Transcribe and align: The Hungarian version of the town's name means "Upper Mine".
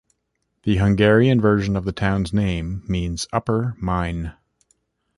The 0.63 0.77
Hungarian 0.77 1.39
version 1.39 1.75
of 1.75 1.85
the 1.85 1.91
town's 1.91 2.33
name 2.33 2.81
means 2.87 3.27
"Upper 3.31 3.75
Mine". 3.79 4.33